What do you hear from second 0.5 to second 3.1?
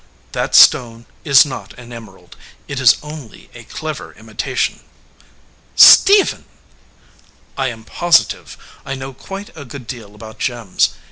stone is not an emerald. It is